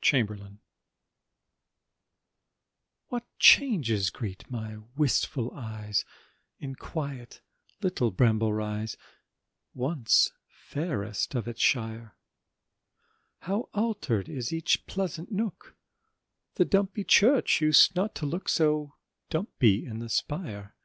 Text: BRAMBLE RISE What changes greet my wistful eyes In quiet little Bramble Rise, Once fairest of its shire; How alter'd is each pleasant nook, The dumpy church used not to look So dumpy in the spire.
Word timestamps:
BRAMBLE 0.00 0.36
RISE 0.36 0.52
What 3.08 3.24
changes 3.40 4.10
greet 4.10 4.48
my 4.48 4.76
wistful 4.96 5.50
eyes 5.52 6.04
In 6.60 6.76
quiet 6.76 7.40
little 7.82 8.12
Bramble 8.12 8.52
Rise, 8.52 8.96
Once 9.74 10.30
fairest 10.46 11.34
of 11.34 11.48
its 11.48 11.60
shire; 11.60 12.14
How 13.40 13.70
alter'd 13.74 14.28
is 14.28 14.52
each 14.52 14.86
pleasant 14.86 15.32
nook, 15.32 15.74
The 16.54 16.64
dumpy 16.64 17.02
church 17.02 17.60
used 17.60 17.96
not 17.96 18.14
to 18.14 18.26
look 18.26 18.48
So 18.48 18.94
dumpy 19.30 19.84
in 19.84 19.98
the 19.98 20.08
spire. 20.08 20.76